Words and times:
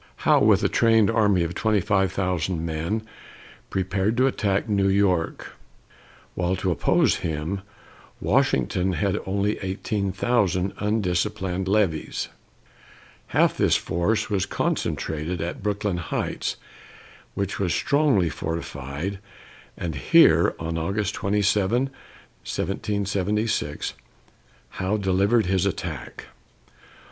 Howe, 0.25 0.39
with 0.41 0.63
a 0.63 0.67
trained 0.67 1.11
army 1.11 1.43
of 1.43 1.53
twenty 1.53 1.79
five 1.79 2.11
thousand 2.11 2.65
men, 2.65 3.05
prepared 3.69 4.17
to 4.17 4.25
attack 4.25 4.67
New 4.67 4.87
York, 4.87 5.51
while, 6.33 6.55
to 6.55 6.71
oppose 6.71 7.17
him, 7.17 7.61
Washington 8.19 8.93
had 8.93 9.19
only 9.27 9.59
eighteen 9.59 10.11
thousand 10.11 10.73
undisciplined 10.79 11.67
levies. 11.67 12.29
Half 13.27 13.57
this 13.59 13.75
force 13.75 14.27
was 14.27 14.47
concentrated 14.47 15.39
at 15.39 15.61
Brooklyn 15.61 15.97
Heights, 15.97 16.55
which 17.35 17.59
was 17.59 17.71
strongly 17.71 18.27
fortified, 18.31 19.19
and 19.77 19.93
here, 19.93 20.55
on 20.59 20.79
August 20.79 21.13
27, 21.13 21.91
1776, 22.41 23.93
Howe 24.69 24.97
delivered 24.97 25.45
his 25.45 25.67
attack. 25.67 26.25